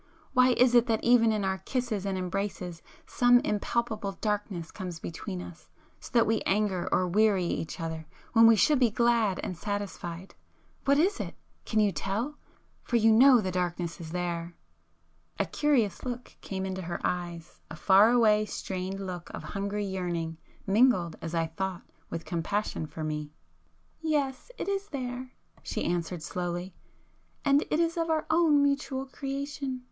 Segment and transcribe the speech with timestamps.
[0.33, 5.43] —why is it that even in our kisses and embraces, some impalpable darkness comes between
[5.43, 5.67] us,
[5.99, 10.33] so that we anger or weary each other when we should be glad and satisfied?
[10.85, 11.35] What is it?
[11.65, 12.39] Can you tell?
[12.81, 14.55] For you know the darkness is there!"
[15.37, 21.15] A curious look came into her eyes,—a far away strained look of hungry yearning, mingled,
[21.21, 23.33] as I thought, with compassion for me.
[24.01, 29.79] "Yes, it is there!" she answered slowly—"And it is of our own mutual creation.